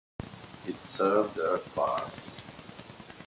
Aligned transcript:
It 0.65 0.83
served 0.83 1.35
their 1.35 1.59
class. 1.59 2.41